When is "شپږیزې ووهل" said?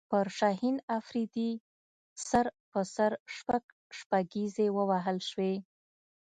3.97-5.17